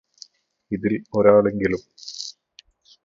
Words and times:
ഇതില് 0.71 0.97
ഒരാളെങ്കിലും 1.13 1.81